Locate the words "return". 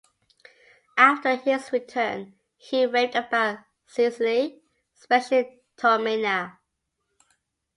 1.71-2.33